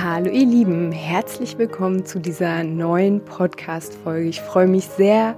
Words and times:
Hallo 0.00 0.30
ihr 0.30 0.46
Lieben, 0.46 0.92
herzlich 0.92 1.58
willkommen 1.58 2.06
zu 2.06 2.20
dieser 2.20 2.62
neuen 2.62 3.24
Podcast-Folge. 3.24 4.28
Ich 4.28 4.40
freue 4.40 4.68
mich 4.68 4.84
sehr, 4.84 5.36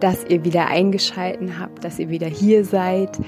dass 0.00 0.26
ihr 0.26 0.44
wieder 0.44 0.66
eingeschaltet 0.66 1.58
habt, 1.58 1.82
dass 1.82 1.98
ihr 1.98 2.10
wieder 2.10 2.26
hier 2.26 2.66
seid. 2.66 3.18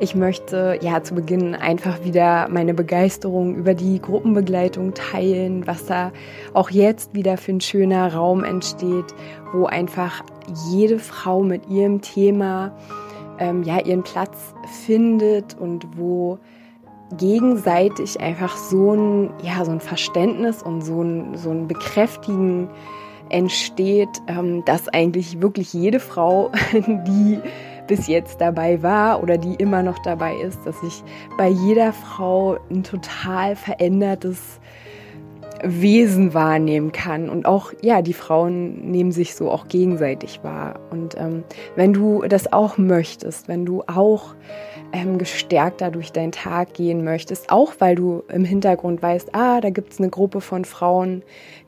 Ich 0.00 0.14
möchte 0.14 0.78
ja 0.80 1.02
zu 1.02 1.14
Beginn 1.14 1.54
einfach 1.54 2.02
wieder 2.04 2.48
meine 2.48 2.72
Begeisterung 2.72 3.54
über 3.54 3.74
die 3.74 4.00
Gruppenbegleitung 4.00 4.94
teilen, 4.94 5.66
was 5.66 5.84
da 5.84 6.10
auch 6.54 6.70
jetzt 6.70 7.12
wieder 7.12 7.36
für 7.36 7.52
ein 7.52 7.60
schöner 7.60 8.14
Raum 8.14 8.42
entsteht, 8.42 9.14
wo 9.52 9.66
einfach 9.66 10.24
jede 10.70 10.98
Frau 10.98 11.42
mit 11.42 11.68
ihrem 11.68 12.00
Thema 12.00 12.74
ähm, 13.38 13.62
ja 13.62 13.78
ihren 13.78 14.04
Platz 14.04 14.54
findet 14.86 15.54
und 15.58 15.98
wo 15.98 16.38
gegenseitig 17.16 18.20
einfach 18.20 18.56
so 18.56 18.94
ein, 18.94 19.30
ja, 19.42 19.64
so 19.64 19.70
ein 19.70 19.80
Verständnis 19.80 20.62
und 20.62 20.82
so 20.82 21.02
ein, 21.02 21.36
so 21.36 21.50
ein 21.50 21.68
Bekräftigen 21.68 22.68
entsteht, 23.28 24.08
ähm, 24.26 24.64
dass 24.64 24.88
eigentlich 24.88 25.40
wirklich 25.40 25.72
jede 25.72 26.00
Frau, 26.00 26.50
die 26.72 27.40
bis 27.86 28.06
jetzt 28.06 28.40
dabei 28.40 28.82
war 28.82 29.22
oder 29.22 29.36
die 29.36 29.54
immer 29.54 29.82
noch 29.82 29.98
dabei 29.98 30.36
ist, 30.36 30.64
dass 30.64 30.76
ich 30.82 31.02
bei 31.36 31.48
jeder 31.48 31.92
Frau 31.92 32.56
ein 32.70 32.84
total 32.84 33.56
verändertes 33.56 34.60
Wesen 35.62 36.34
wahrnehmen 36.34 36.92
kann. 36.92 37.28
Und 37.28 37.46
auch, 37.46 37.72
ja, 37.82 38.02
die 38.02 38.12
Frauen 38.12 38.90
nehmen 38.90 39.12
sich 39.12 39.34
so 39.34 39.50
auch 39.50 39.68
gegenseitig 39.68 40.42
wahr. 40.42 40.80
Und 40.90 41.16
ähm, 41.18 41.44
wenn 41.76 41.92
du 41.92 42.22
das 42.22 42.52
auch 42.52 42.78
möchtest, 42.78 43.48
wenn 43.48 43.64
du 43.64 43.82
auch 43.86 44.34
ähm, 44.92 45.18
gestärkter 45.18 45.90
durch 45.90 46.12
deinen 46.12 46.32
Tag 46.32 46.74
gehen 46.74 47.04
möchtest, 47.04 47.50
auch 47.50 47.74
weil 47.78 47.94
du 47.94 48.22
im 48.28 48.44
Hintergrund 48.44 49.02
weißt, 49.02 49.34
ah, 49.34 49.60
da 49.60 49.70
gibt 49.70 49.92
es 49.92 49.98
eine 49.98 50.10
Gruppe 50.10 50.40
von 50.40 50.64
Frauen, 50.64 51.22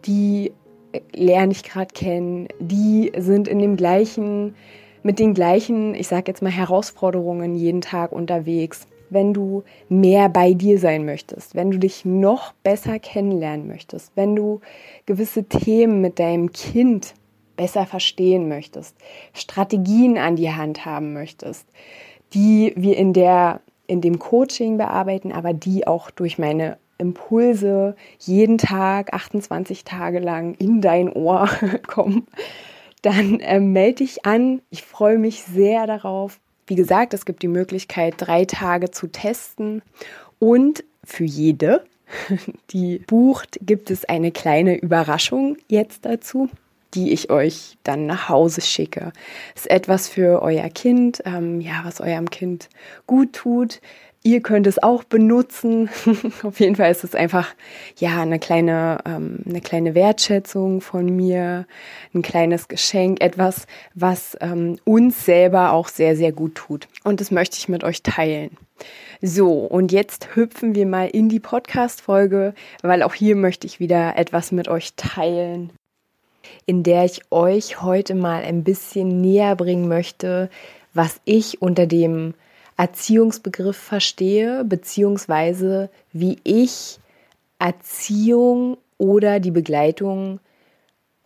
die 0.04 0.52
äh, 0.92 1.00
lerne 1.12 1.52
ich 1.52 1.62
gerade 1.62 1.92
kennen, 1.92 2.48
die 2.58 3.12
sind 3.16 3.48
in 3.48 3.58
dem 3.58 3.76
gleichen, 3.76 4.54
mit 5.02 5.18
den 5.18 5.34
gleichen, 5.34 5.94
ich 5.94 6.08
sage 6.08 6.24
jetzt 6.28 6.42
mal, 6.42 6.50
Herausforderungen 6.52 7.54
jeden 7.54 7.80
Tag 7.80 8.12
unterwegs. 8.12 8.86
Wenn 9.12 9.34
du 9.34 9.62
mehr 9.88 10.28
bei 10.28 10.54
dir 10.54 10.78
sein 10.78 11.04
möchtest, 11.04 11.54
wenn 11.54 11.70
du 11.70 11.78
dich 11.78 12.04
noch 12.04 12.52
besser 12.62 12.98
kennenlernen 12.98 13.66
möchtest, 13.66 14.12
wenn 14.14 14.34
du 14.34 14.60
gewisse 15.06 15.44
Themen 15.44 16.00
mit 16.00 16.18
deinem 16.18 16.52
Kind 16.52 17.14
besser 17.56 17.86
verstehen 17.86 18.48
möchtest, 18.48 18.96
Strategien 19.34 20.18
an 20.18 20.36
die 20.36 20.50
Hand 20.50 20.84
haben 20.84 21.12
möchtest, 21.12 21.68
die 22.34 22.72
wir 22.76 22.96
in, 22.96 23.12
der, 23.12 23.60
in 23.86 24.00
dem 24.00 24.18
Coaching 24.18 24.78
bearbeiten, 24.78 25.32
aber 25.32 25.52
die 25.52 25.86
auch 25.86 26.10
durch 26.10 26.38
meine 26.38 26.78
Impulse 26.98 27.96
jeden 28.18 28.58
Tag, 28.58 29.12
28 29.12 29.84
Tage 29.84 30.20
lang 30.20 30.54
in 30.54 30.80
dein 30.80 31.12
Ohr 31.12 31.48
kommen, 31.86 32.26
dann 33.02 33.40
äh, 33.40 33.60
melde 33.60 33.96
dich 33.96 34.24
an. 34.24 34.62
Ich 34.70 34.82
freue 34.82 35.18
mich 35.18 35.42
sehr 35.42 35.86
darauf. 35.86 36.40
Wie 36.66 36.74
gesagt, 36.74 37.14
es 37.14 37.24
gibt 37.24 37.42
die 37.42 37.48
Möglichkeit, 37.48 38.14
drei 38.18 38.44
Tage 38.44 38.90
zu 38.90 39.06
testen 39.06 39.82
und 40.38 40.84
für 41.04 41.24
jede, 41.24 41.84
die 42.70 42.98
bucht, 43.06 43.58
gibt 43.62 43.90
es 43.90 44.04
eine 44.04 44.32
kleine 44.32 44.76
Überraschung 44.76 45.56
jetzt 45.68 46.04
dazu 46.04 46.48
die 46.94 47.12
ich 47.12 47.30
euch 47.30 47.78
dann 47.84 48.06
nach 48.06 48.28
Hause 48.28 48.60
schicke. 48.60 49.12
ist 49.54 49.70
etwas 49.70 50.08
für 50.08 50.42
euer 50.42 50.68
Kind, 50.68 51.22
ähm, 51.24 51.60
ja, 51.60 51.82
was 51.84 52.00
eurem 52.00 52.30
Kind 52.30 52.68
gut 53.06 53.32
tut. 53.32 53.80
Ihr 54.24 54.40
könnt 54.40 54.68
es 54.68 54.80
auch 54.80 55.02
benutzen. 55.02 55.90
Auf 56.44 56.60
jeden 56.60 56.76
Fall 56.76 56.92
ist 56.92 57.02
es 57.02 57.14
einfach 57.14 57.54
ja 57.98 58.20
eine 58.20 58.38
kleine 58.38 58.98
ähm, 59.04 59.40
eine 59.44 59.60
kleine 59.60 59.94
Wertschätzung 59.96 60.80
von 60.80 61.06
mir, 61.06 61.66
ein 62.14 62.22
kleines 62.22 62.68
Geschenk, 62.68 63.20
etwas, 63.20 63.66
was 63.94 64.36
ähm, 64.40 64.78
uns 64.84 65.24
selber 65.24 65.72
auch 65.72 65.88
sehr 65.88 66.14
sehr 66.14 66.30
gut 66.30 66.54
tut. 66.54 66.86
Und 67.02 67.20
das 67.20 67.32
möchte 67.32 67.58
ich 67.58 67.68
mit 67.68 67.82
euch 67.82 68.02
teilen. 68.02 68.56
So, 69.20 69.52
und 69.52 69.92
jetzt 69.92 70.34
hüpfen 70.34 70.74
wir 70.74 70.86
mal 70.86 71.08
in 71.08 71.28
die 71.28 71.40
Podcast-Folge, 71.40 72.54
weil 72.82 73.02
auch 73.02 73.14
hier 73.14 73.36
möchte 73.36 73.66
ich 73.66 73.78
wieder 73.80 74.16
etwas 74.16 74.50
mit 74.50 74.68
euch 74.68 74.94
teilen, 74.94 75.72
in 76.66 76.82
der 76.82 77.04
ich 77.04 77.22
euch 77.30 77.82
heute 77.82 78.14
mal 78.14 78.42
ein 78.42 78.64
bisschen 78.64 79.20
näher 79.20 79.54
bringen 79.56 79.88
möchte, 79.88 80.50
was 80.94 81.20
ich 81.24 81.62
unter 81.62 81.86
dem 81.86 82.34
Erziehungsbegriff 82.82 83.76
verstehe, 83.76 84.64
beziehungsweise 84.64 85.88
wie 86.12 86.38
ich 86.42 86.98
Erziehung 87.60 88.76
oder 88.98 89.38
die 89.38 89.52
Begleitung 89.52 90.40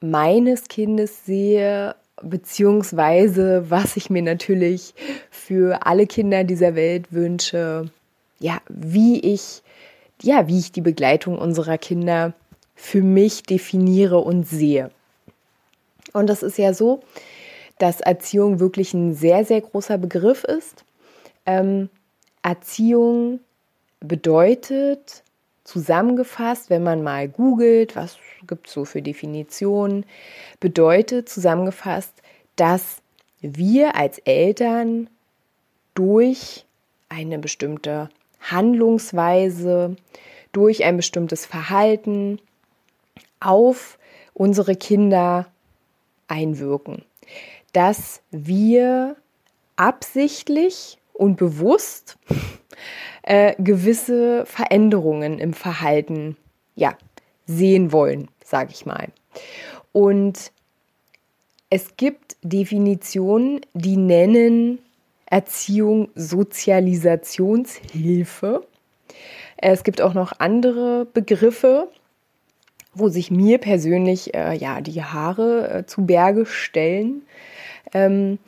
meines 0.03 0.69
Kindes 0.69 1.25
sehe, 1.25 1.95
beziehungsweise 2.23 3.71
was 3.71 3.97
ich 3.97 4.11
mir 4.11 4.21
natürlich 4.21 4.95
für 5.31 5.87
alle 5.87 6.07
Kinder 6.07 6.45
dieser 6.45 6.75
Welt 6.75 7.11
wünsche, 7.11 7.91
ja, 8.39 8.59
wie 8.69 9.19
ich, 9.21 9.63
ja, 10.21 10.49
wie 10.49 10.59
ich 10.59 10.73
die 10.73 10.83
Begleitung 10.83 11.39
unserer 11.39 11.79
Kinder 11.79 12.35
für 12.75 13.01
mich 13.01 13.45
definiere 13.45 14.19
und 14.19 14.47
sehe. 14.47 14.91
Und 16.13 16.27
das 16.29 16.43
ist 16.43 16.59
ja 16.59 16.75
so, 16.75 17.01
dass 17.79 18.03
Erziehung 18.03 18.61
wirklich 18.61 18.93
ein 18.93 19.15
sehr, 19.15 19.47
sehr 19.47 19.63
großer 19.63 19.97
Begriff 19.97 20.45
ist. 20.45 20.85
Ähm, 21.47 21.89
Erziehung 22.43 23.41
bedeutet 24.01 25.23
zusammengefasst, 25.65 26.71
wenn 26.71 26.83
man 26.83 27.03
mal 27.03 27.29
googelt, 27.29 27.97
was 27.97 28.19
gibt 28.47 28.69
es 28.69 28.73
so 28.73 28.85
für 28.85 29.03
Definitionen, 29.03 30.07
bedeutet 30.61 31.29
zusammengefasst, 31.29 32.13
dass 32.55 33.03
wir 33.41 33.97
als 33.97 34.19
Eltern 34.19 35.11
durch 35.95 36.65
eine 37.09 37.39
bestimmte 37.39 38.11
Handlungsweise, 38.41 39.97
durch 40.53 40.85
ein 40.85 40.97
bestimmtes 40.97 41.47
Verhalten 41.47 42.41
auf 43.41 43.99
unsere 44.35 44.77
Kinder 44.77 45.47
einwirken. 46.29 47.05
Dass 47.73 48.21
wir 48.31 49.17
absichtlich 49.77 50.99
und 51.17 51.37
bewusst 51.37 52.19
äh, 53.23 53.55
gewisse 53.59 54.45
Veränderungen 54.47 55.39
im 55.39 55.53
Verhalten 55.53 56.37
ja, 56.75 56.97
sehen 57.47 57.93
wollen, 57.93 58.29
sage 58.45 58.71
ich 58.73 58.87
mal. 58.87 59.09
Und 59.93 60.53
es 61.71 61.97
gibt 61.97 62.37
Definitionen, 62.43 63.61
die 63.75 63.97
nennen 63.97 64.79
Erziehung 65.27 66.09
Sozialisationshilfe. 66.15 68.67
Es 69.57 69.83
gibt 69.83 70.01
auch 70.01 70.15
noch 70.15 70.35
andere 70.39 71.09
Begriffe, 71.13 71.89
wo 72.95 73.09
sich 73.09 73.29
mir 73.31 73.59
persönlich 73.59 74.35
äh, 74.35 74.55
ja 74.55 74.81
die 74.81 75.03
Haare 75.03 75.71
äh, 75.71 75.85
zu 75.87 76.07
Berge 76.07 76.47
stellen. 76.47 77.23
Ähm, 77.93 78.39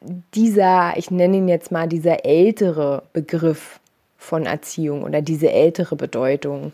dieser, 0.00 0.96
ich 0.96 1.10
nenne 1.10 1.38
ihn 1.38 1.48
jetzt 1.48 1.72
mal 1.72 1.88
dieser 1.88 2.24
ältere 2.24 3.02
Begriff 3.12 3.80
von 4.18 4.46
Erziehung 4.46 5.02
oder 5.02 5.22
diese 5.22 5.50
ältere 5.50 5.96
Bedeutung, 5.96 6.72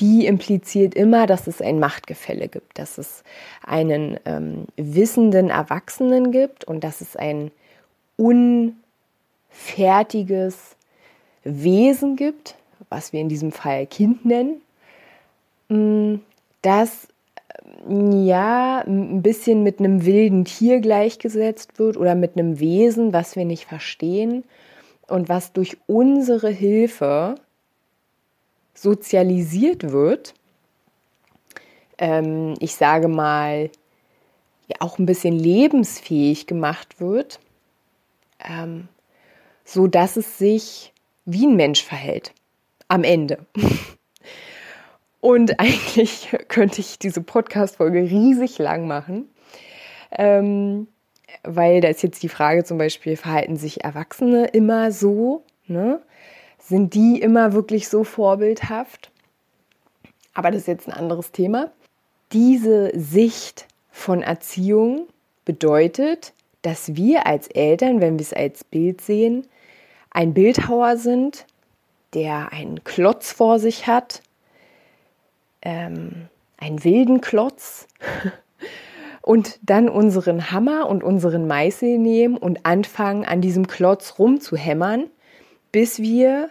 die 0.00 0.26
impliziert 0.26 0.94
immer, 0.94 1.26
dass 1.26 1.46
es 1.46 1.60
ein 1.62 1.78
Machtgefälle 1.78 2.48
gibt, 2.48 2.78
dass 2.78 2.98
es 2.98 3.22
einen 3.64 4.18
ähm, 4.24 4.64
wissenden 4.76 5.50
Erwachsenen 5.50 6.32
gibt 6.32 6.64
und 6.64 6.82
dass 6.82 7.00
es 7.00 7.14
ein 7.16 7.52
unfertiges 8.16 8.76
Wesen 11.44 12.16
gibt, 12.16 12.56
was 12.88 13.12
wir 13.12 13.20
in 13.20 13.28
diesem 13.28 13.52
Fall 13.52 13.86
Kind 13.86 14.24
nennen, 14.24 14.60
mm, 15.68 16.16
das 16.62 17.06
ja 17.88 18.82
ein 18.86 19.22
bisschen 19.22 19.62
mit 19.62 19.78
einem 19.78 20.04
wilden 20.04 20.44
Tier 20.44 20.80
gleichgesetzt 20.80 21.78
wird 21.78 21.96
oder 21.96 22.14
mit 22.14 22.36
einem 22.36 22.58
Wesen, 22.58 23.12
was 23.12 23.36
wir 23.36 23.44
nicht 23.44 23.66
verstehen 23.66 24.44
und 25.06 25.28
was 25.28 25.52
durch 25.52 25.76
unsere 25.86 26.50
Hilfe 26.50 27.36
sozialisiert 28.74 29.92
wird. 29.92 30.34
Ähm, 31.98 32.54
ich 32.58 32.74
sage 32.74 33.08
mal, 33.08 33.70
ja 34.66 34.76
auch 34.80 34.98
ein 34.98 35.06
bisschen 35.06 35.38
lebensfähig 35.38 36.46
gemacht 36.46 37.00
wird, 37.00 37.38
ähm, 38.40 38.88
so 39.64 39.86
dass 39.86 40.16
es 40.16 40.38
sich 40.38 40.92
wie 41.24 41.46
ein 41.46 41.56
Mensch 41.56 41.82
verhält 41.82 42.32
am 42.88 43.04
Ende. 43.04 43.46
Und 45.24 45.58
eigentlich 45.58 46.36
könnte 46.48 46.82
ich 46.82 46.98
diese 46.98 47.22
Podcast-Folge 47.22 48.02
riesig 48.02 48.58
lang 48.58 48.86
machen, 48.86 49.30
ähm, 50.12 50.86
weil 51.42 51.80
da 51.80 51.88
ist 51.88 52.02
jetzt 52.02 52.22
die 52.22 52.28
Frage 52.28 52.62
zum 52.62 52.76
Beispiel, 52.76 53.16
verhalten 53.16 53.56
sich 53.56 53.84
Erwachsene 53.84 54.48
immer 54.48 54.92
so? 54.92 55.42
Ne? 55.66 56.02
Sind 56.58 56.92
die 56.92 57.22
immer 57.22 57.54
wirklich 57.54 57.88
so 57.88 58.04
vorbildhaft? 58.04 59.10
Aber 60.34 60.50
das 60.50 60.60
ist 60.60 60.68
jetzt 60.68 60.88
ein 60.88 60.92
anderes 60.92 61.32
Thema. 61.32 61.70
Diese 62.32 62.92
Sicht 62.94 63.66
von 63.90 64.20
Erziehung 64.20 65.06
bedeutet, 65.46 66.34
dass 66.60 66.96
wir 66.96 67.26
als 67.26 67.48
Eltern, 67.48 68.02
wenn 68.02 68.18
wir 68.18 68.26
es 68.26 68.34
als 68.34 68.62
Bild 68.62 69.00
sehen, 69.00 69.46
ein 70.10 70.34
Bildhauer 70.34 70.98
sind, 70.98 71.46
der 72.12 72.52
einen 72.52 72.84
Klotz 72.84 73.32
vor 73.32 73.58
sich 73.58 73.86
hat, 73.86 74.20
ähm, 75.64 76.28
einen 76.58 76.84
wilden 76.84 77.20
Klotz, 77.20 77.88
und 79.24 79.58
dann 79.62 79.88
unseren 79.88 80.50
Hammer 80.50 80.86
und 80.86 81.02
unseren 81.02 81.46
Meißel 81.46 81.98
nehmen 81.98 82.36
und 82.36 82.66
anfangen, 82.66 83.24
an 83.24 83.40
diesem 83.40 83.66
Klotz 83.66 84.18
rumzuhämmern, 84.18 85.06
bis 85.72 85.98
wir 85.98 86.50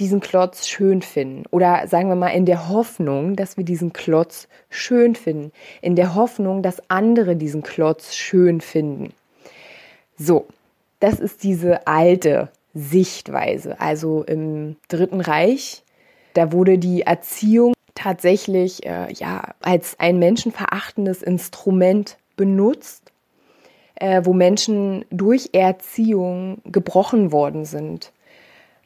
diesen 0.00 0.18
Klotz 0.18 0.66
schön 0.66 1.02
finden. 1.02 1.44
Oder 1.52 1.86
sagen 1.86 2.08
wir 2.08 2.16
mal 2.16 2.30
in 2.30 2.46
der 2.46 2.68
Hoffnung, 2.68 3.36
dass 3.36 3.56
wir 3.56 3.64
diesen 3.64 3.92
Klotz 3.92 4.48
schön 4.70 5.14
finden. 5.14 5.52
In 5.82 5.94
der 5.94 6.16
Hoffnung, 6.16 6.62
dass 6.62 6.82
andere 6.90 7.36
diesen 7.36 7.62
Klotz 7.62 8.16
schön 8.16 8.60
finden. 8.60 9.12
So, 10.18 10.48
das 10.98 11.20
ist 11.20 11.44
diese 11.44 11.86
alte 11.86 12.48
Sichtweise. 12.74 13.80
Also 13.80 14.24
im 14.24 14.74
Dritten 14.88 15.20
Reich, 15.20 15.84
da 16.32 16.50
wurde 16.50 16.78
die 16.78 17.02
Erziehung 17.02 17.72
tatsächlich 17.94 18.84
äh, 18.86 19.12
ja, 19.12 19.54
als 19.60 19.98
ein 19.98 20.18
menschenverachtendes 20.18 21.22
Instrument 21.22 22.18
benutzt, 22.36 23.12
äh, 23.96 24.22
wo 24.24 24.32
Menschen 24.32 25.04
durch 25.10 25.50
Erziehung 25.52 26.58
gebrochen 26.64 27.32
worden 27.32 27.64
sind. 27.64 28.12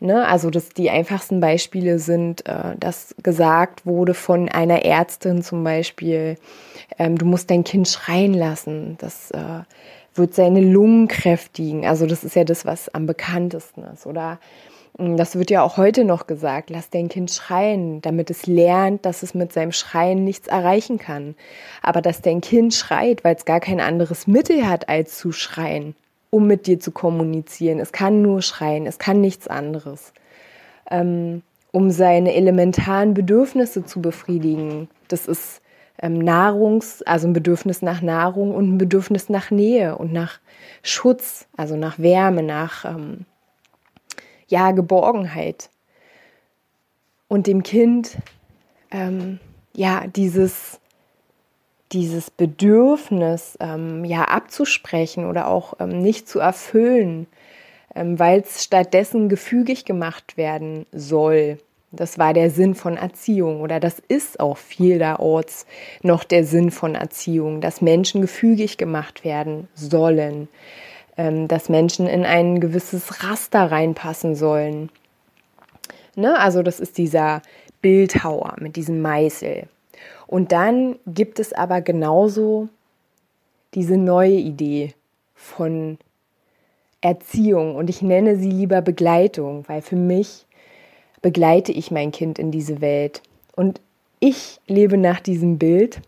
Ne? 0.00 0.26
Also 0.26 0.50
das, 0.50 0.68
die 0.68 0.90
einfachsten 0.90 1.40
Beispiele 1.40 1.98
sind, 1.98 2.46
äh, 2.46 2.76
dass 2.78 3.14
gesagt 3.22 3.84
wurde 3.84 4.14
von 4.14 4.48
einer 4.48 4.84
Ärztin 4.84 5.42
zum 5.42 5.64
Beispiel, 5.64 6.36
ähm, 6.98 7.18
du 7.18 7.26
musst 7.26 7.50
dein 7.50 7.64
Kind 7.64 7.88
schreien 7.88 8.34
lassen. 8.34 8.96
Das 9.00 9.30
äh, 9.32 9.62
wird 10.14 10.34
seine 10.34 10.60
Lungen 10.60 11.08
kräftigen. 11.08 11.86
Also 11.86 12.06
das 12.06 12.24
ist 12.24 12.36
ja 12.36 12.44
das, 12.44 12.64
was 12.64 12.88
am 12.94 13.06
bekanntesten 13.06 13.84
ist. 13.84 14.06
Oder 14.06 14.38
das 14.98 15.36
wird 15.36 15.50
ja 15.50 15.62
auch 15.62 15.76
heute 15.76 16.04
noch 16.04 16.26
gesagt, 16.26 16.70
lass 16.70 16.90
dein 16.90 17.08
Kind 17.08 17.30
schreien, 17.30 18.02
damit 18.02 18.30
es 18.30 18.46
lernt, 18.46 19.06
dass 19.06 19.22
es 19.22 19.32
mit 19.32 19.52
seinem 19.52 19.72
Schreien 19.72 20.24
nichts 20.24 20.48
erreichen 20.48 20.98
kann. 20.98 21.36
Aber 21.82 22.02
dass 22.02 22.20
dein 22.20 22.40
Kind 22.40 22.74
schreit, 22.74 23.22
weil 23.22 23.36
es 23.36 23.44
gar 23.44 23.60
kein 23.60 23.80
anderes 23.80 24.26
Mittel 24.26 24.68
hat, 24.68 24.88
als 24.88 25.16
zu 25.16 25.32
schreien 25.32 25.94
um 26.30 26.46
mit 26.46 26.66
dir 26.66 26.78
zu 26.78 26.90
kommunizieren. 26.90 27.78
Es 27.80 27.92
kann 27.92 28.22
nur 28.22 28.42
schreien, 28.42 28.86
es 28.86 28.98
kann 28.98 29.20
nichts 29.20 29.48
anderes. 29.48 30.12
Ähm, 30.90 31.42
um 31.70 31.90
seine 31.90 32.34
elementaren 32.34 33.14
Bedürfnisse 33.14 33.84
zu 33.84 34.00
befriedigen. 34.00 34.88
Das 35.08 35.26
ist 35.26 35.60
ähm, 36.00 36.18
Nahrungs-, 36.18 37.02
also 37.04 37.28
ein 37.28 37.34
Bedürfnis 37.34 37.82
nach 37.82 38.00
Nahrung 38.00 38.54
und 38.54 38.74
ein 38.74 38.78
Bedürfnis 38.78 39.28
nach 39.28 39.50
Nähe 39.50 39.96
und 39.96 40.12
nach 40.12 40.38
Schutz, 40.82 41.46
also 41.56 41.76
nach 41.76 41.98
Wärme, 41.98 42.42
nach 42.42 42.84
ähm, 42.84 43.26
ja, 44.48 44.72
Geborgenheit. 44.72 45.70
Und 47.28 47.46
dem 47.46 47.62
Kind 47.62 48.16
ähm, 48.90 49.38
ja 49.74 50.06
dieses 50.06 50.80
dieses 51.92 52.30
Bedürfnis 52.30 53.56
ähm, 53.60 54.04
ja 54.04 54.24
abzusprechen 54.24 55.24
oder 55.24 55.48
auch 55.48 55.74
ähm, 55.80 56.00
nicht 56.00 56.28
zu 56.28 56.38
erfüllen, 56.38 57.26
ähm, 57.94 58.18
weil 58.18 58.40
es 58.40 58.64
stattdessen 58.64 59.28
gefügig 59.28 59.84
gemacht 59.84 60.36
werden 60.36 60.86
soll. 60.92 61.58
Das 61.90 62.18
war 62.18 62.34
der 62.34 62.50
Sinn 62.50 62.74
von 62.74 62.98
Erziehung 62.98 63.62
oder 63.62 63.80
das 63.80 63.98
ist 64.08 64.40
auch 64.40 64.58
vielerorts 64.58 65.64
noch 66.02 66.24
der 66.24 66.44
Sinn 66.44 66.70
von 66.70 66.94
Erziehung, 66.94 67.62
dass 67.62 67.80
Menschen 67.80 68.20
gefügig 68.20 68.76
gemacht 68.76 69.24
werden 69.24 69.68
sollen, 69.74 70.48
dass 71.18 71.68
Menschen 71.68 72.06
in 72.06 72.24
ein 72.24 72.60
gewisses 72.60 73.24
Raster 73.24 73.72
reinpassen 73.72 74.36
sollen. 74.36 74.88
Ne? 76.14 76.38
Also 76.38 76.62
das 76.62 76.78
ist 76.78 76.96
dieser 76.96 77.42
Bildhauer 77.82 78.54
mit 78.60 78.76
diesem 78.76 79.02
Meißel. 79.02 79.66
Und 80.28 80.52
dann 80.52 80.96
gibt 81.06 81.40
es 81.40 81.52
aber 81.52 81.80
genauso 81.80 82.68
diese 83.74 83.96
neue 83.96 84.36
Idee 84.36 84.94
von 85.34 85.98
Erziehung 87.00 87.74
und 87.74 87.90
ich 87.90 88.02
nenne 88.02 88.36
sie 88.36 88.50
lieber 88.50 88.80
Begleitung, 88.80 89.64
weil 89.68 89.82
für 89.82 89.96
mich 89.96 90.46
begleite 91.20 91.72
ich 91.72 91.90
mein 91.90 92.12
Kind 92.12 92.38
in 92.38 92.50
diese 92.52 92.80
Welt. 92.80 93.22
Und 93.56 93.80
ich 94.20 94.60
lebe 94.66 94.96
nach 94.96 95.20
diesem 95.20 95.58
Bild, 95.58 96.00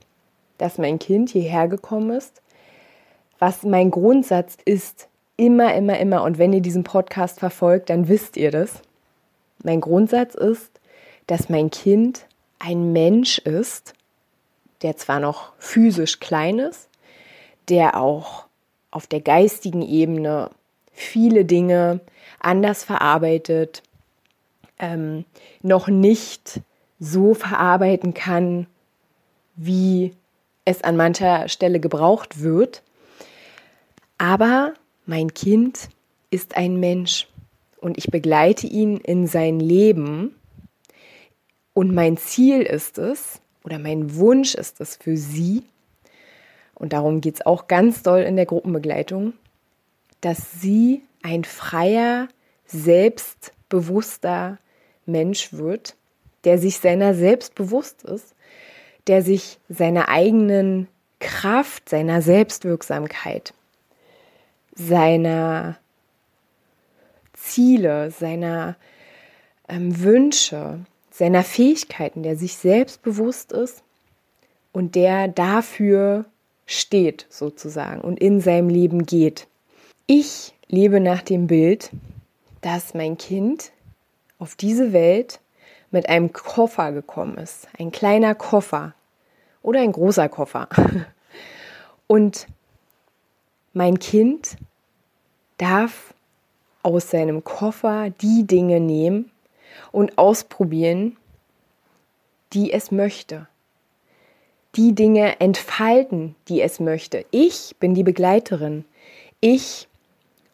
dass 0.59 0.79
mein 0.79 0.99
Kind 0.99 1.31
hierher 1.31 1.67
gekommen 1.67 2.11
ist, 2.11 2.43
was 3.41 3.65
mein 3.65 3.91
Grundsatz 3.91 4.57
ist, 4.65 5.09
immer, 5.37 5.75
immer, 5.75 5.99
immer, 5.99 6.23
und 6.23 6.39
wenn 6.39 6.53
ihr 6.53 6.61
diesen 6.61 6.85
Podcast 6.85 7.41
verfolgt, 7.41 7.91
dann 7.91 8.07
wisst 8.07 8.37
ihr 8.37 8.53
das. 8.53 8.83
Mein 9.65 9.81
Grundsatz 9.81 10.35
ist, 10.35 10.71
dass 11.27 11.49
mein 11.49 11.71
Kind 11.71 12.27
ein 12.59 12.93
Mensch 12.93 13.39
ist, 13.39 13.95
der 14.83 14.97
zwar 14.97 15.19
noch 15.19 15.53
physisch 15.59 16.21
klein 16.21 16.59
ist, 16.59 16.89
der 17.69 17.99
auch 18.01 18.47
auf 18.91 19.07
der 19.07 19.21
geistigen 19.21 19.83
Ebene 19.83 20.51
viele 20.93 21.45
Dinge 21.45 22.01
anders 22.41 22.85
verarbeitet, 22.85 23.83
ähm, 24.79 25.25
noch 25.63 25.89
nicht 25.89 26.61
so 26.99 27.35
verarbeiten 27.35 28.13
kann, 28.13 28.67
wie 29.57 30.13
es 30.65 30.83
an 30.83 30.97
mancher 30.97 31.49
Stelle 31.49 31.81
gebraucht 31.81 32.43
wird. 32.43 32.83
Aber 34.21 34.75
mein 35.07 35.33
Kind 35.33 35.89
ist 36.29 36.55
ein 36.55 36.79
Mensch 36.79 37.27
und 37.81 37.97
ich 37.97 38.11
begleite 38.11 38.67
ihn 38.67 38.99
in 38.99 39.27
sein 39.27 39.59
Leben. 39.59 40.35
Und 41.73 41.95
mein 41.95 42.19
Ziel 42.19 42.61
ist 42.61 42.99
es, 42.99 43.41
oder 43.65 43.79
mein 43.79 44.17
Wunsch 44.17 44.55
ist 44.55 44.79
es 44.83 44.97
für 44.97 45.17
Sie, 45.17 45.63
und 46.75 46.93
darum 46.93 47.23
geht 47.23 47.37
es 47.37 47.47
auch 47.47 47.67
ganz 47.67 48.03
doll 48.03 48.21
in 48.21 48.37
der 48.37 48.45
Gruppenbegleitung, 48.45 49.33
dass 50.21 50.61
sie 50.61 51.03
ein 51.23 51.45
freier, 51.45 52.29
selbstbewusster 52.67 54.59
Mensch 55.07 55.55
wird, 55.55 55.97
der 56.45 56.59
sich 56.59 56.79
seiner 56.79 57.15
selbst 57.15 57.55
bewusst 57.55 58.03
ist, 58.05 58.35
der 59.07 59.23
sich 59.23 59.59
seiner 59.71 60.11
eigenen 60.11 60.89
Kraft, 61.21 61.89
seiner 61.89 62.23
Selbstwirksamkeit, 62.23 63.55
seiner 64.89 65.77
Ziele, 67.35 68.11
seiner 68.11 68.77
ähm, 69.69 70.03
Wünsche, 70.03 70.81
seiner 71.11 71.43
Fähigkeiten, 71.43 72.23
der 72.23 72.37
sich 72.37 72.57
selbst 72.57 73.03
bewusst 73.03 73.53
ist 73.53 73.83
und 74.73 74.95
der 74.95 75.29
dafür 75.29 76.25
steht 76.67 77.27
sozusagen 77.29 78.01
und 78.01 78.21
in 78.21 78.41
seinem 78.41 78.69
Leben 78.69 79.05
geht. 79.07 79.49
Ich 80.07 80.55
lebe 80.69 81.01
nach 81.01 81.23
dem 81.23 81.47
Bild, 81.47 81.91
dass 82.61 82.95
mein 82.95 83.19
Kind 83.19 83.73
auf 84.39 84.55
diese 84.55 84.93
Welt 84.93 85.41
mit 85.91 86.09
einem 86.09 86.33
Koffer 86.33 86.93
gekommen 86.93 87.37
ist. 87.39 87.69
Ein 87.79 87.91
kleiner 87.91 88.35
Koffer 88.35 88.95
oder 89.63 89.81
ein 89.81 89.93
großer 89.93 90.29
Koffer. 90.29 90.69
Und 92.07 92.47
mein 93.73 93.99
Kind 93.99 94.57
darf 95.61 96.15
aus 96.83 97.11
seinem 97.11 97.45
Koffer 97.45 98.11
die 98.21 98.47
Dinge 98.47 98.81
nehmen, 98.81 99.31
und 99.93 100.19
ausprobieren, 100.19 101.17
die 102.53 102.73
es 102.73 102.91
möchte. 102.91 103.47
Die 104.77 104.95
Dinge 104.95 105.41
entfalten, 105.41 106.37
die 106.49 106.61
es 106.61 106.81
möchte. 106.81 107.25
Ich 107.31 107.77
bin 107.81 107.95
die 107.95 108.03
Begleiterin. 108.05 108.85
Ich 109.41 109.89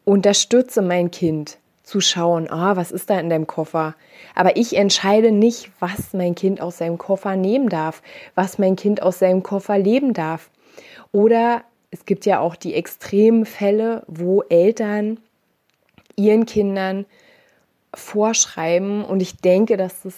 unterstütze 0.04 0.80
mein 0.80 1.10
Kind 1.10 1.58
zu 1.82 2.00
schauen, 2.00 2.50
ah, 2.50 2.76
was 2.76 2.90
ist 2.90 3.10
da 3.10 3.20
in 3.20 3.30
deinem 3.30 3.46
Koffer? 3.46 3.94
Aber 4.34 4.56
ich 4.56 4.76
entscheide 4.76 5.30
nicht, 5.30 5.70
was 5.78 6.14
mein 6.14 6.34
Kind 6.34 6.60
aus 6.60 6.78
seinem 6.78 6.98
Koffer 6.98 7.36
nehmen 7.36 7.68
darf, 7.68 8.02
was 8.34 8.58
mein 8.58 8.74
Kind 8.74 9.02
aus 9.02 9.18
seinem 9.18 9.42
Koffer 9.42 9.78
leben 9.78 10.12
darf. 10.12 10.50
Oder 11.12 11.62
es 11.96 12.04
gibt 12.04 12.26
ja 12.26 12.40
auch 12.40 12.56
die 12.56 12.74
extremen 12.74 13.46
Fälle, 13.46 14.02
wo 14.06 14.42
Eltern 14.42 15.18
ihren 16.14 16.44
Kindern 16.44 17.06
vorschreiben, 17.94 19.02
und 19.02 19.20
ich 19.20 19.38
denke, 19.38 19.78
dass 19.78 20.02
das 20.02 20.14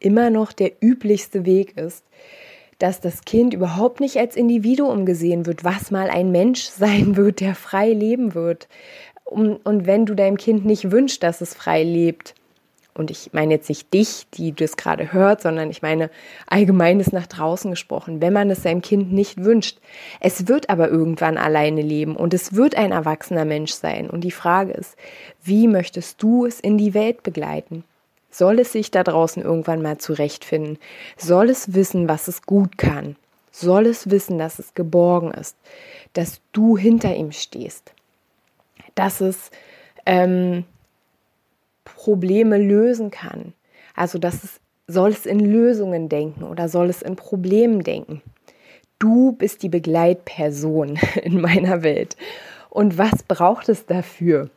immer 0.00 0.30
noch 0.30 0.52
der 0.52 0.72
üblichste 0.80 1.46
Weg 1.46 1.76
ist, 1.78 2.04
dass 2.80 3.00
das 3.00 3.24
Kind 3.24 3.54
überhaupt 3.54 4.00
nicht 4.00 4.16
als 4.16 4.34
Individuum 4.34 5.06
gesehen 5.06 5.46
wird, 5.46 5.62
was 5.62 5.92
mal 5.92 6.10
ein 6.10 6.32
Mensch 6.32 6.62
sein 6.78 7.16
wird, 7.16 7.38
der 7.38 7.54
frei 7.54 7.92
leben 7.92 8.34
wird. 8.34 8.66
Und 9.24 9.86
wenn 9.86 10.04
du 10.04 10.14
deinem 10.14 10.36
Kind 10.36 10.64
nicht 10.64 10.90
wünschst, 10.90 11.22
dass 11.22 11.40
es 11.40 11.54
frei 11.54 11.84
lebt, 11.84 12.34
und 12.94 13.10
ich 13.10 13.30
meine 13.32 13.54
jetzt 13.54 13.68
nicht 13.68 13.92
dich, 13.94 14.26
die 14.34 14.52
das 14.52 14.76
gerade 14.76 15.12
hört, 15.12 15.40
sondern 15.40 15.70
ich 15.70 15.80
meine 15.80 16.10
allgemeines 16.46 17.10
nach 17.10 17.26
draußen 17.26 17.70
gesprochen, 17.70 18.20
wenn 18.20 18.32
man 18.32 18.50
es 18.50 18.62
seinem 18.62 18.82
Kind 18.82 19.12
nicht 19.12 19.42
wünscht. 19.42 19.78
Es 20.20 20.46
wird 20.46 20.68
aber 20.68 20.88
irgendwann 20.88 21.38
alleine 21.38 21.80
leben 21.80 22.16
und 22.16 22.34
es 22.34 22.54
wird 22.54 22.74
ein 22.74 22.92
erwachsener 22.92 23.46
Mensch 23.46 23.72
sein. 23.72 24.10
Und 24.10 24.22
die 24.22 24.30
Frage 24.30 24.72
ist, 24.72 24.96
wie 25.42 25.68
möchtest 25.68 26.22
du 26.22 26.44
es 26.44 26.60
in 26.60 26.76
die 26.76 26.92
Welt 26.92 27.22
begleiten? 27.22 27.84
Soll 28.30 28.58
es 28.60 28.72
sich 28.72 28.90
da 28.90 29.04
draußen 29.04 29.42
irgendwann 29.42 29.82
mal 29.82 29.98
zurechtfinden? 29.98 30.78
Soll 31.16 31.48
es 31.50 31.74
wissen, 31.74 32.08
was 32.08 32.28
es 32.28 32.42
gut 32.42 32.76
kann? 32.76 33.16
Soll 33.50 33.86
es 33.86 34.10
wissen, 34.10 34.38
dass 34.38 34.58
es 34.58 34.74
geborgen 34.74 35.30
ist? 35.30 35.56
Dass 36.14 36.40
du 36.52 36.76
hinter 36.76 37.14
ihm 37.14 37.32
stehst? 37.32 37.92
Dass 38.94 39.20
es 39.20 39.50
ähm, 40.06 40.64
Probleme 41.84 42.58
lösen 42.58 43.10
kann? 43.10 43.52
Also, 43.94 44.18
dass 44.18 44.44
es 44.44 44.60
soll 44.88 45.10
es 45.10 45.26
in 45.26 45.40
Lösungen 45.40 46.08
denken 46.08 46.44
oder 46.44 46.68
soll 46.68 46.90
es 46.90 47.02
in 47.02 47.16
Problemen 47.16 47.82
denken? 47.82 48.22
Du 48.98 49.32
bist 49.32 49.62
die 49.62 49.68
Begleitperson 49.68 50.98
in 51.22 51.40
meiner 51.40 51.82
Welt. 51.82 52.16
Und 52.70 52.98
was 52.98 53.22
braucht 53.22 53.68
es 53.68 53.86
dafür, 53.86 54.50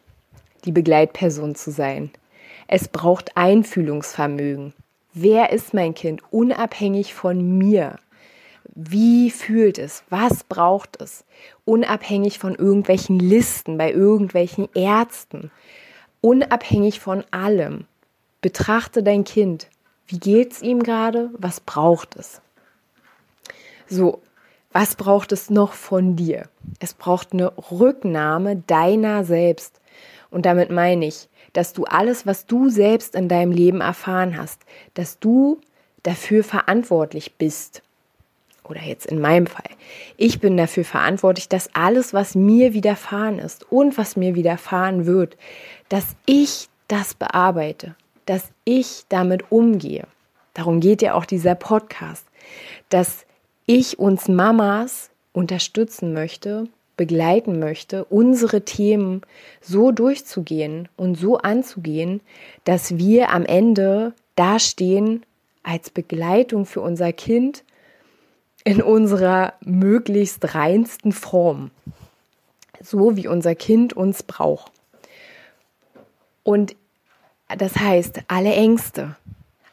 die 0.66 0.72
Begleitperson 0.72 1.56
zu 1.56 1.72
sein? 1.72 2.12
Es 2.68 2.88
braucht 2.88 3.36
Einfühlungsvermögen. 3.36 4.74
Wer 5.14 5.52
ist 5.52 5.74
mein 5.74 5.94
Kind 5.94 6.22
unabhängig 6.32 7.14
von 7.14 7.58
mir? 7.58 7.98
Wie 8.74 9.30
fühlt 9.30 9.78
es? 9.78 10.04
Was 10.10 10.44
braucht 10.44 11.02
es? 11.02 11.24
Unabhängig 11.64 12.40
von 12.40 12.56
irgendwelchen 12.56 13.20
Listen, 13.20 13.78
bei 13.78 13.92
irgendwelchen 13.92 14.68
Ärzten. 14.74 15.52
Unabhängig 16.26 17.02
von 17.02 17.24
allem. 17.30 17.86
Betrachte 18.42 19.04
dein 19.04 19.26
Kind. 19.26 19.70
Wie 20.08 20.18
geht 20.18 20.54
es 20.54 20.64
ihm 20.64 20.82
gerade? 20.82 21.30
Was 21.38 21.60
braucht 21.60 22.16
es? 22.16 22.42
So, 23.88 24.24
was 24.72 24.96
braucht 24.96 25.32
es 25.32 25.52
noch 25.52 25.74
von 25.74 26.16
dir? 26.16 26.50
Es 26.80 26.96
braucht 26.96 27.34
eine 27.34 27.54
Rücknahme 27.70 28.56
deiner 28.56 29.24
selbst. 29.24 29.80
Und 30.32 30.48
damit 30.48 30.72
meine 30.72 31.06
ich, 31.06 31.30
dass 31.54 31.74
du 31.74 31.84
alles, 31.84 32.26
was 32.26 32.48
du 32.48 32.70
selbst 32.70 33.14
in 33.14 33.30
deinem 33.30 33.52
Leben 33.52 33.82
erfahren 33.82 34.36
hast, 34.36 34.64
dass 34.96 35.20
du 35.20 35.62
dafür 36.02 36.44
verantwortlich 36.44 37.36
bist. 37.38 37.84
Oder 38.68 38.82
jetzt 38.82 39.06
in 39.06 39.22
meinem 39.22 39.48
Fall. 39.48 39.70
Ich 40.18 40.40
bin 40.40 40.58
dafür 40.58 40.84
verantwortlich, 40.84 41.48
dass 41.48 41.74
alles, 41.76 42.14
was 42.14 42.36
mir 42.36 42.74
widerfahren 42.74 43.40
ist 43.40 43.72
und 43.72 43.98
was 43.98 44.16
mir 44.16 44.36
widerfahren 44.36 45.06
wird, 45.06 45.38
dass 45.90 46.16
ich 46.26 46.68
das 46.88 47.14
bearbeite, 47.14 47.96
dass 48.26 48.50
ich 48.64 49.04
damit 49.10 49.52
umgehe. 49.52 50.08
Darum 50.54 50.80
geht 50.80 51.02
ja 51.02 51.14
auch 51.14 51.26
dieser 51.26 51.54
Podcast, 51.54 52.26
dass 52.90 53.26
ich 53.66 54.00
uns 54.00 54.28
Mamas 54.28 55.12
unterstützen 55.34 56.14
möchte, 56.14 56.68
begleiten 56.98 57.60
möchte, 57.60 58.06
unsere 58.06 58.62
Themen 58.62 59.22
so 59.62 59.92
durchzugehen 59.92 60.88
und 60.96 61.16
so 61.16 61.38
anzugehen, 61.38 62.22
dass 62.64 62.98
wir 62.98 63.32
am 63.32 63.46
Ende 63.46 64.14
dastehen 64.36 65.26
als 65.62 65.90
Begleitung 65.90 66.66
für 66.66 66.82
unser 66.82 67.12
Kind 67.12 67.64
in 68.66 68.82
unserer 68.82 69.54
möglichst 69.62 70.56
reinsten 70.56 71.14
Form, 71.14 71.72
so 72.82 73.16
wie 73.16 73.28
unser 73.28 73.56
Kind 73.56 73.94
uns 73.94 74.24
braucht. 74.24 74.72
Und 76.44 76.76
das 77.58 77.78
heißt, 77.78 78.24
alle 78.28 78.54
Ängste, 78.54 79.16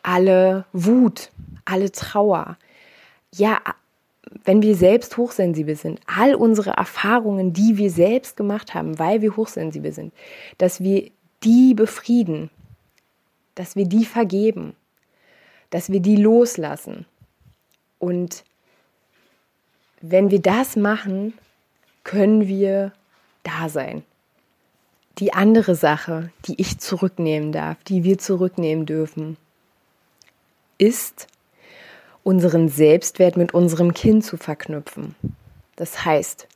alle 0.03 0.67
Wut, 0.73 1.31
alle 1.65 1.91
Trauer, 1.91 2.59
ja, 3.35 3.61
wenn 4.45 4.61
wir 4.61 4.77
selbst 4.77 5.17
hochsensibel 5.17 5.75
sind, 5.75 6.01
all 6.07 6.35
unsere 6.35 6.71
Erfahrungen, 6.71 7.55
die 7.55 7.79
wir 7.79 7.91
selbst 7.91 8.37
gemacht 8.37 8.75
haben, 8.75 8.99
weil 8.99 9.23
wir 9.23 9.37
hochsensibel 9.37 9.93
sind, 9.93 10.13
dass 10.59 10.81
wir 10.81 11.11
die 11.45 11.75
befrieden, 11.75 12.51
dass 13.55 13.75
wir 13.75 13.87
die 13.87 14.05
vergeben, 14.05 14.77
dass 15.71 15.91
wir 15.91 16.01
die 16.01 16.17
loslassen. 16.17 17.07
Und 17.99 18.45
wenn 20.03 20.31
wir 20.31 20.41
das 20.41 20.77
machen, 20.77 21.33
können 22.05 22.47
wir 22.49 22.93
da 23.45 23.69
sein. 23.69 24.03
Die 25.19 25.33
andere 25.33 25.75
Sache, 25.75 26.31
die 26.47 26.61
ich 26.61 26.79
zurücknehmen 26.79 27.53
darf, 27.53 27.83
die 27.85 28.03
wir 28.05 28.19
zurücknehmen 28.19 28.87
dürfen, 28.87 29.37
ist, 30.79 31.29
unseren 32.25 32.69
Selbstwert 32.69 33.37
mit 33.37 33.55
unserem 33.55 33.95
Kind 33.95 34.25
zu 34.25 34.37
verknüpfen. 34.37 35.15
Das 35.77 36.05
heißt, 36.05 36.49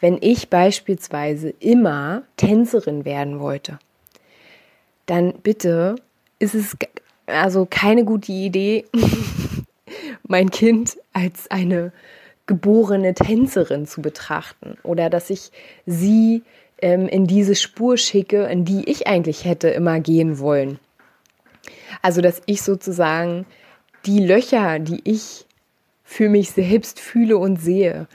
wenn 0.00 0.18
ich 0.20 0.48
beispielsweise 0.48 1.50
immer 1.60 2.22
Tänzerin 2.36 3.04
werden 3.04 3.40
wollte, 3.40 3.78
dann 5.06 5.34
bitte 5.42 5.96
ist 6.38 6.54
es 6.54 6.76
also 7.26 7.66
keine 7.68 8.04
gute 8.04 8.32
Idee, 8.32 8.84
mein 10.26 10.50
Kind 10.50 10.98
als 11.12 11.50
eine 11.50 11.92
geborene 12.52 13.14
Tänzerin 13.14 13.86
zu 13.86 14.02
betrachten 14.02 14.76
oder 14.82 15.08
dass 15.08 15.30
ich 15.30 15.52
sie 15.86 16.42
ähm, 16.82 17.08
in 17.08 17.26
diese 17.26 17.54
Spur 17.54 17.96
schicke, 17.96 18.44
in 18.44 18.66
die 18.66 18.90
ich 18.90 19.06
eigentlich 19.06 19.46
hätte 19.46 19.70
immer 19.70 20.00
gehen 20.00 20.38
wollen. 20.38 20.78
Also 22.02 22.20
dass 22.20 22.42
ich 22.44 22.60
sozusagen 22.60 23.46
die 24.04 24.18
Löcher, 24.18 24.80
die 24.80 25.00
ich 25.04 25.46
für 26.04 26.28
mich 26.28 26.50
selbst 26.50 27.00
fühle 27.00 27.38
und 27.38 27.56
sehe, 27.56 28.06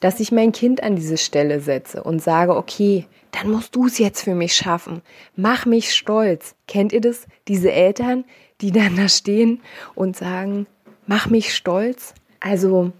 dass 0.00 0.20
ich 0.20 0.30
mein 0.30 0.52
Kind 0.52 0.82
an 0.82 0.94
diese 0.94 1.16
Stelle 1.16 1.60
setze 1.60 2.02
und 2.02 2.22
sage, 2.22 2.54
okay, 2.54 3.06
dann 3.30 3.50
musst 3.50 3.74
du 3.76 3.86
es 3.86 3.96
jetzt 3.96 4.20
für 4.20 4.34
mich 4.34 4.54
schaffen. 4.54 5.00
Mach 5.36 5.64
mich 5.64 5.94
stolz. 5.94 6.54
Kennt 6.68 6.92
ihr 6.92 7.00
das? 7.00 7.26
Diese 7.48 7.72
Eltern, 7.72 8.26
die 8.60 8.72
dann 8.72 8.94
da 8.94 9.08
stehen 9.08 9.62
und 9.94 10.18
sagen, 10.18 10.66
mach 11.06 11.30
mich 11.30 11.54
stolz. 11.54 12.12
Also, 12.40 12.92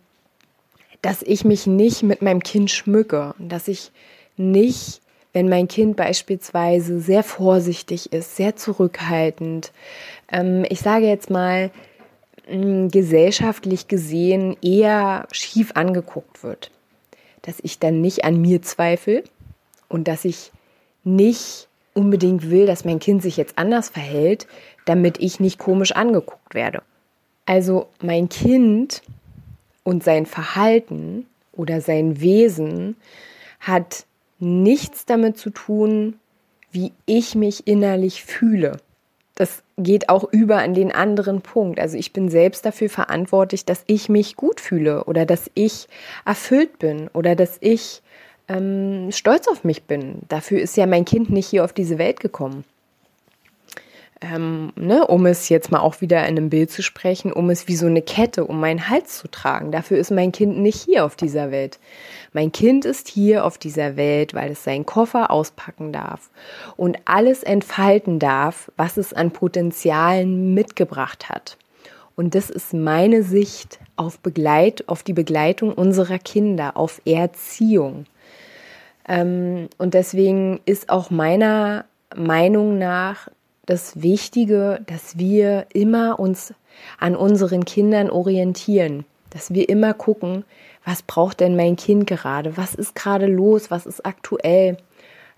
dass 1.06 1.22
ich 1.22 1.44
mich 1.44 1.68
nicht 1.68 2.02
mit 2.02 2.20
meinem 2.20 2.42
Kind 2.42 2.68
schmücke, 2.68 3.32
dass 3.38 3.68
ich 3.68 3.92
nicht, 4.36 5.00
wenn 5.32 5.48
mein 5.48 5.68
Kind 5.68 5.94
beispielsweise 5.94 6.98
sehr 6.98 7.22
vorsichtig 7.22 8.12
ist, 8.12 8.34
sehr 8.34 8.56
zurückhaltend, 8.56 9.70
ähm, 10.32 10.66
ich 10.68 10.80
sage 10.80 11.06
jetzt 11.06 11.30
mal, 11.30 11.70
gesellschaftlich 12.48 13.86
gesehen 13.86 14.56
eher 14.62 15.28
schief 15.30 15.72
angeguckt 15.76 16.42
wird. 16.42 16.72
Dass 17.42 17.60
ich 17.62 17.78
dann 17.78 18.00
nicht 18.00 18.24
an 18.24 18.40
mir 18.40 18.62
zweifle 18.62 19.22
und 19.88 20.08
dass 20.08 20.24
ich 20.24 20.50
nicht 21.04 21.68
unbedingt 21.94 22.50
will, 22.50 22.66
dass 22.66 22.84
mein 22.84 22.98
Kind 22.98 23.22
sich 23.22 23.36
jetzt 23.36 23.58
anders 23.58 23.90
verhält, 23.90 24.48
damit 24.86 25.18
ich 25.20 25.38
nicht 25.38 25.60
komisch 25.60 25.92
angeguckt 25.92 26.54
werde. 26.54 26.82
Also 27.46 27.86
mein 28.02 28.28
Kind 28.28 29.02
und 29.86 30.04
sein 30.04 30.26
Verhalten 30.26 31.26
oder 31.52 31.80
sein 31.80 32.20
Wesen 32.20 32.96
hat 33.60 34.04
nichts 34.38 35.06
damit 35.06 35.38
zu 35.38 35.50
tun, 35.50 36.18
wie 36.70 36.92
ich 37.06 37.34
mich 37.34 37.66
innerlich 37.66 38.22
fühle 38.24 38.78
das 39.36 39.62
geht 39.76 40.08
auch 40.08 40.24
über 40.32 40.56
an 40.56 40.74
den 40.74 40.90
anderen 40.90 41.42
Punkt. 41.42 41.78
Also 41.78 41.96
ich 41.96 42.12
bin 42.12 42.30
selbst 42.30 42.64
dafür 42.64 42.88
verantwortlich, 42.88 43.66
dass 43.66 43.84
ich 43.86 44.08
mich 44.08 44.34
gut 44.34 44.60
fühle 44.60 45.04
oder 45.04 45.26
dass 45.26 45.50
ich 45.54 45.88
erfüllt 46.24 46.78
bin 46.78 47.08
oder 47.12 47.36
dass 47.36 47.58
ich 47.60 48.02
ähm, 48.48 49.12
stolz 49.12 49.46
auf 49.46 49.62
mich 49.62 49.84
bin. 49.84 50.20
Dafür 50.28 50.60
ist 50.60 50.76
ja 50.78 50.86
mein 50.86 51.04
Kind 51.04 51.28
nicht 51.30 51.48
hier 51.48 51.64
auf 51.64 51.74
diese 51.74 51.98
Welt 51.98 52.18
gekommen 52.18 52.64
ähm, 54.22 54.72
ne, 54.76 55.06
um 55.06 55.26
es 55.26 55.48
jetzt 55.48 55.70
mal 55.70 55.80
auch 55.80 56.00
wieder 56.00 56.20
in 56.20 56.36
einem 56.36 56.48
Bild 56.48 56.70
zu 56.70 56.82
sprechen, 56.82 57.32
um 57.32 57.50
es 57.50 57.68
wie 57.68 57.76
so 57.76 57.86
eine 57.86 58.00
Kette 58.00 58.46
um 58.46 58.60
meinen 58.60 58.88
Hals 58.88 59.18
zu 59.18 59.28
tragen. 59.28 59.72
Dafür 59.72 59.98
ist 59.98 60.10
mein 60.10 60.32
Kind 60.32 60.58
nicht 60.58 60.80
hier 60.80 61.04
auf 61.04 61.16
dieser 61.16 61.50
Welt. 61.50 61.78
Mein 62.32 62.50
Kind 62.50 62.84
ist 62.84 63.08
hier 63.08 63.44
auf 63.44 63.58
dieser 63.58 63.96
Welt, 63.96 64.32
weil 64.32 64.52
es 64.52 64.64
seinen 64.64 64.86
Koffer 64.86 65.30
auspacken 65.30 65.92
darf 65.92 66.30
und 66.76 66.98
alles 67.04 67.42
entfalten 67.42 68.18
darf, 68.18 68.70
was 68.76 68.96
es 68.96 69.12
an 69.12 69.32
Potenzialen 69.32 70.54
mitgebracht 70.54 71.28
hat. 71.28 71.58
Und 72.14 72.34
das 72.34 72.48
ist 72.48 72.72
meine 72.72 73.22
Sicht 73.22 73.78
auf 73.96 74.18
Begleit, 74.20 74.84
auf 74.88 75.02
die 75.02 75.12
Begleitung 75.12 75.74
unserer 75.74 76.18
Kinder, 76.18 76.78
auf 76.78 77.02
Erziehung. 77.04 78.06
Ähm, 79.06 79.68
und 79.76 79.92
deswegen 79.92 80.60
ist 80.64 80.88
auch 80.88 81.10
meiner 81.10 81.84
Meinung 82.14 82.78
nach 82.78 83.28
das 83.66 84.00
Wichtige, 84.02 84.80
dass 84.86 85.18
wir 85.18 85.66
immer 85.72 86.18
uns 86.18 86.54
an 86.98 87.16
unseren 87.16 87.64
Kindern 87.64 88.10
orientieren, 88.10 89.04
dass 89.30 89.52
wir 89.52 89.68
immer 89.68 89.92
gucken, 89.94 90.44
was 90.84 91.02
braucht 91.02 91.40
denn 91.40 91.56
mein 91.56 91.76
Kind 91.76 92.06
gerade, 92.06 92.56
was 92.56 92.74
ist 92.74 92.94
gerade 92.94 93.26
los, 93.26 93.70
was 93.70 93.86
ist 93.86 94.06
aktuell. 94.06 94.76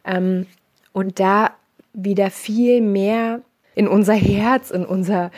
Ähm, 0.04 0.46
und 0.92 1.20
da 1.20 1.52
wieder 1.94 2.30
viel 2.30 2.80
mehr 2.82 3.40
in 3.74 3.88
unser 3.88 4.14
Herz, 4.14 4.70
in 4.70 4.84
unser 4.84 5.30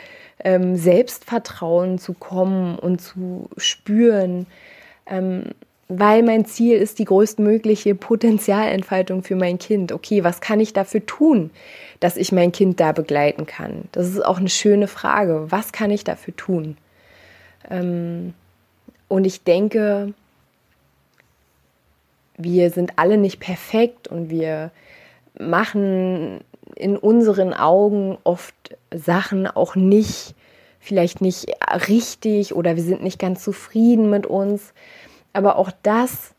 ähm, 0.43 0.75
Selbstvertrauen 0.75 1.97
zu 1.97 2.13
kommen 2.13 2.77
und 2.77 2.99
zu 2.99 3.49
spüren, 3.57 4.47
ähm, 5.05 5.43
weil 5.93 6.23
mein 6.23 6.45
Ziel 6.45 6.77
ist 6.77 6.99
die 6.99 7.05
größtmögliche 7.05 7.95
Potenzialentfaltung 7.95 9.23
für 9.23 9.35
mein 9.35 9.59
Kind. 9.59 9.91
Okay, 9.91 10.23
was 10.23 10.39
kann 10.39 10.61
ich 10.61 10.71
dafür 10.71 11.05
tun, 11.05 11.51
dass 11.99 12.15
ich 12.15 12.31
mein 12.31 12.53
Kind 12.53 12.79
da 12.79 12.93
begleiten 12.93 13.45
kann? 13.45 13.89
Das 13.91 14.07
ist 14.07 14.23
auch 14.23 14.37
eine 14.37 14.49
schöne 14.49 14.87
Frage. 14.87 15.47
Was 15.49 15.73
kann 15.73 15.91
ich 15.91 16.05
dafür 16.05 16.33
tun? 16.37 16.77
Ähm, 17.69 18.33
und 19.09 19.25
ich 19.25 19.43
denke, 19.43 20.13
wir 22.37 22.69
sind 22.69 22.93
alle 22.95 23.17
nicht 23.17 23.41
perfekt 23.41 24.07
und 24.07 24.29
wir 24.29 24.71
machen 25.37 26.39
in 26.77 26.95
unseren 26.95 27.53
Augen 27.53 28.17
oft 28.23 28.55
Sachen 28.95 29.45
auch 29.45 29.75
nicht, 29.75 30.35
vielleicht 30.79 31.19
nicht 31.19 31.47
richtig 31.89 32.55
oder 32.55 32.77
wir 32.77 32.83
sind 32.83 33.03
nicht 33.03 33.19
ganz 33.19 33.43
zufrieden 33.43 34.09
mit 34.09 34.25
uns. 34.25 34.73
Aber 35.33 35.55
auch 35.57 35.71
das 35.83 36.33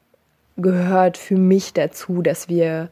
gehört 0.56 1.16
für 1.16 1.36
mich 1.36 1.72
dazu, 1.72 2.22
dass 2.22 2.48
wir 2.48 2.90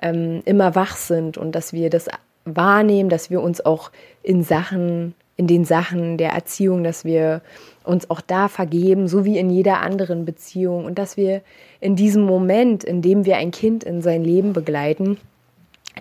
ähm, 0.00 0.42
immer 0.44 0.74
wach 0.74 0.96
sind 0.96 1.38
und 1.38 1.52
dass 1.52 1.72
wir 1.72 1.90
das 1.90 2.08
wahrnehmen, 2.44 3.10
dass 3.10 3.30
wir 3.30 3.42
uns 3.42 3.64
auch 3.64 3.90
in 4.22 4.42
Sachen, 4.42 5.14
in 5.36 5.46
den 5.46 5.64
Sachen 5.64 6.16
der 6.16 6.30
Erziehung, 6.30 6.84
dass 6.84 7.04
wir 7.04 7.42
uns 7.84 8.08
auch 8.10 8.20
da 8.20 8.48
vergeben, 8.48 9.08
so 9.08 9.24
wie 9.24 9.38
in 9.38 9.50
jeder 9.50 9.80
anderen 9.80 10.24
Beziehung. 10.24 10.84
Und 10.84 10.98
dass 10.98 11.16
wir 11.16 11.42
in 11.80 11.96
diesem 11.96 12.22
Moment, 12.22 12.84
in 12.84 13.02
dem 13.02 13.24
wir 13.24 13.36
ein 13.36 13.50
Kind 13.50 13.84
in 13.84 14.02
sein 14.02 14.22
Leben 14.22 14.52
begleiten, 14.52 15.18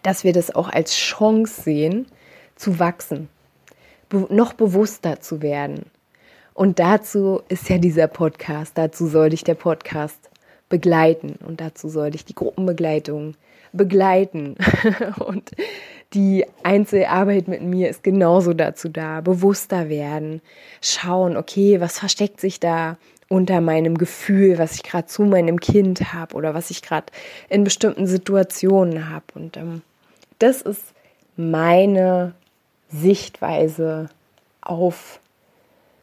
dass 0.03 0.23
wir 0.23 0.33
das 0.33 0.53
auch 0.53 0.69
als 0.69 0.95
Chance 0.95 1.61
sehen, 1.61 2.05
zu 2.55 2.79
wachsen, 2.79 3.29
noch 4.29 4.53
bewusster 4.53 5.19
zu 5.19 5.41
werden, 5.41 5.85
und 6.59 6.77
dazu 6.77 7.41
ist 7.47 7.69
ja 7.69 7.77
dieser 7.77 8.07
Podcast, 8.07 8.77
dazu 8.77 9.07
soll 9.07 9.29
dich 9.29 9.45
der 9.45 9.53
Podcast 9.53 10.29
begleiten 10.67 11.39
und 11.47 11.61
dazu 11.61 11.87
soll 11.87 12.11
dich 12.11 12.25
die 12.25 12.35
Gruppenbegleitung 12.35 13.35
begleiten. 13.71 14.57
und 15.19 15.51
die 16.11 16.45
Einzelarbeit 16.63 17.47
mit 17.47 17.61
mir 17.61 17.87
ist 17.87 18.03
genauso 18.03 18.53
dazu 18.53 18.89
da, 18.89 19.21
bewusster 19.21 19.87
werden, 19.87 20.41
schauen, 20.81 21.37
okay, 21.37 21.79
was 21.79 21.97
versteckt 21.97 22.41
sich 22.41 22.59
da 22.59 22.97
unter 23.29 23.61
meinem 23.61 23.97
Gefühl, 23.97 24.57
was 24.57 24.75
ich 24.75 24.83
gerade 24.83 25.07
zu 25.07 25.21
meinem 25.21 25.61
Kind 25.61 26.11
habe 26.11 26.35
oder 26.35 26.53
was 26.53 26.71
ich 26.71 26.81
gerade 26.81 27.05
in 27.47 27.63
bestimmten 27.63 28.05
Situationen 28.05 29.09
habe. 29.09 29.23
Und 29.33 29.55
ähm, 29.55 29.81
das 30.39 30.61
ist 30.61 30.83
meine 31.37 32.33
Sichtweise 32.89 34.09
auf 34.59 35.21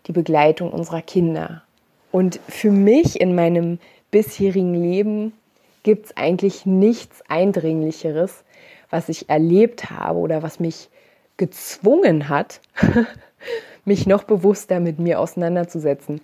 die 0.06 0.12
Begleitung 0.12 0.72
unserer 0.72 1.02
Kinder. 1.02 1.62
Und 2.12 2.40
für 2.48 2.70
mich 2.70 3.20
in 3.20 3.34
meinem 3.34 3.78
bisherigen 4.10 4.74
Leben 4.74 5.32
gibt 5.82 6.06
es 6.06 6.16
eigentlich 6.16 6.66
nichts 6.66 7.22
Eindringlicheres, 7.28 8.44
was 8.90 9.08
ich 9.08 9.28
erlebt 9.28 9.90
habe 9.90 10.18
oder 10.18 10.42
was 10.42 10.60
mich 10.60 10.88
gezwungen 11.36 12.28
hat, 12.28 12.60
mich 13.84 14.06
noch 14.06 14.24
bewusster 14.24 14.80
mit 14.80 14.98
mir 14.98 15.20
auseinanderzusetzen, 15.20 16.20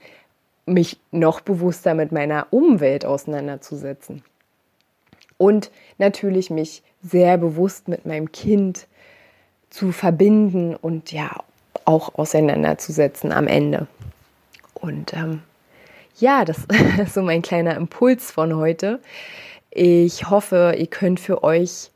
mich 0.66 0.98
noch 1.10 1.40
bewusster 1.40 1.94
mit 1.94 2.12
meiner 2.12 2.46
Umwelt 2.50 3.04
auseinanderzusetzen. 3.04 4.22
Und 5.38 5.70
natürlich 5.98 6.50
mich 6.50 6.82
sehr 7.02 7.36
bewusst 7.36 7.88
mit 7.88 8.06
meinem 8.06 8.30
Kind 8.30 8.86
zu 9.70 9.90
verbinden 9.90 10.76
und 10.76 11.12
ja, 11.12 11.42
auch 11.86 12.14
auseinanderzusetzen 12.14 13.32
am 13.32 13.46
Ende. 13.46 13.86
Und 14.74 15.12
ähm, 15.14 15.42
ja, 16.18 16.44
das 16.44 16.58
ist 17.02 17.14
so 17.14 17.22
mein 17.22 17.42
kleiner 17.42 17.76
Impuls 17.76 18.30
von 18.30 18.56
heute. 18.56 19.00
Ich 19.70 20.28
hoffe, 20.28 20.74
ihr 20.76 20.86
könnt 20.86 21.20
für 21.20 21.42
euch 21.42 21.90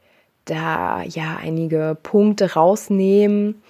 da 0.46 1.02
ja 1.02 1.38
einige 1.42 1.96
Punkte 2.02 2.54
rausnehmen. 2.54 3.62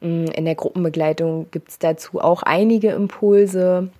Mm, 0.00 0.24
in 0.24 0.44
der 0.44 0.54
Gruppenbegleitung 0.54 1.46
gibt 1.50 1.68
es 1.68 1.78
dazu 1.78 2.20
auch 2.20 2.42
einige 2.42 2.90
Impulse. 2.90 3.90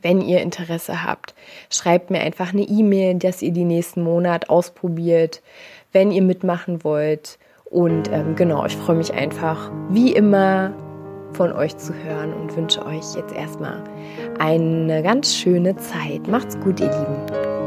Wenn 0.00 0.20
ihr 0.20 0.40
Interesse 0.40 1.04
habt, 1.04 1.34
schreibt 1.70 2.10
mir 2.10 2.20
einfach 2.20 2.52
eine 2.52 2.62
E-Mail, 2.62 3.14
dass 3.14 3.42
ihr 3.42 3.52
die 3.52 3.64
nächsten 3.64 4.02
Monate 4.02 4.50
ausprobiert. 4.50 5.40
Wenn 5.92 6.10
ihr 6.10 6.22
mitmachen 6.22 6.82
wollt, 6.82 7.38
und 7.72 8.12
ähm, 8.12 8.36
genau, 8.36 8.66
ich 8.66 8.76
freue 8.76 8.96
mich 8.96 9.12
einfach, 9.14 9.70
wie 9.88 10.12
immer, 10.12 10.72
von 11.32 11.52
euch 11.52 11.74
zu 11.78 11.94
hören 11.94 12.34
und 12.34 12.54
wünsche 12.54 12.84
euch 12.84 13.14
jetzt 13.16 13.34
erstmal 13.34 13.82
eine 14.38 15.02
ganz 15.02 15.34
schöne 15.34 15.74
Zeit. 15.76 16.28
Macht's 16.28 16.60
gut, 16.60 16.78
ihr 16.80 16.90
Lieben. 16.90 17.61